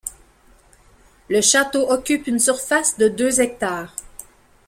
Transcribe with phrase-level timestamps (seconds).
[1.29, 3.95] Le château occupe une surface de deux hectares.